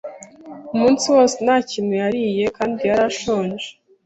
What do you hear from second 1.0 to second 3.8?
wose nta kintu yariye kandi yari ashonje.